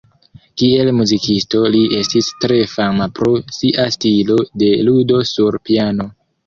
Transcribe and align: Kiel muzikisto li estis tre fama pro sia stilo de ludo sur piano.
Kiel 0.61 0.87
muzikisto 0.99 1.61
li 1.75 1.83
estis 1.99 2.31
tre 2.47 2.59
fama 2.73 3.11
pro 3.21 3.37
sia 3.61 3.89
stilo 3.99 4.43
de 4.65 4.75
ludo 4.91 5.25
sur 5.37 5.63
piano. 5.71 6.15